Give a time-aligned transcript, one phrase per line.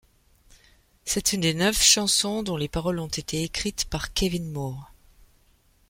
[1.05, 4.91] C'est une des neuf chansons dont les paroles ont été écrites par Kevin Moore.